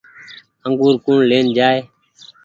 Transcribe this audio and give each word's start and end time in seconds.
انگور 0.65 0.93
ڪوڻ 1.05 1.17
لين 1.29 1.45
جآئي۔ 1.57 1.79